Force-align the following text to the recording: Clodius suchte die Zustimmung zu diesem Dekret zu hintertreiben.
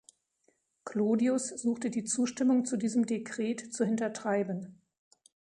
Clodius 0.83 1.49
suchte 1.49 1.91
die 1.91 2.03
Zustimmung 2.05 2.65
zu 2.65 2.75
diesem 2.75 3.05
Dekret 3.05 3.71
zu 3.71 3.85
hintertreiben. 3.85 4.81